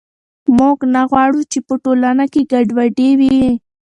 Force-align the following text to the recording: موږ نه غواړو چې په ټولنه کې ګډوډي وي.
موږ 0.57 0.77
نه 0.93 1.01
غواړو 1.09 1.41
چې 1.51 1.59
په 1.67 1.73
ټولنه 1.83 2.25
کې 2.33 2.41
ګډوډي 2.51 3.09
وي. 3.19 3.41